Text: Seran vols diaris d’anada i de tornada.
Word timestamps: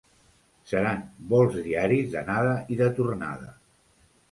Seran 0.71 1.03
vols 1.33 1.59
diaris 1.67 2.09
d’anada 2.15 2.57
i 2.77 2.81
de 2.83 2.91
tornada. 3.03 3.55